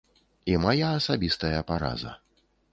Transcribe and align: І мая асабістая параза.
І 0.53 0.55
мая 0.63 0.87
асабістая 1.01 1.61
параза. 1.71 2.19